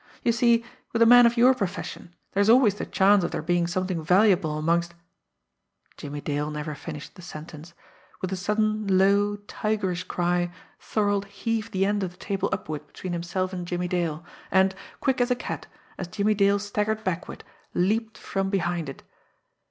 [0.23, 3.43] "You see, with a man of your profession, there is always the chance of there
[3.43, 4.95] being something valuable amongst"
[5.97, 7.75] Jimmie Dale never finished the sentence.
[8.19, 13.13] With a sudden, low, tigerish cry, Thorold heaved the end of the table upward between
[13.13, 15.67] himself and Jimmie Dale and, quick as a cat,
[15.99, 17.43] as Jimmie Dale staggered backward,
[17.75, 19.03] leaped from behind it.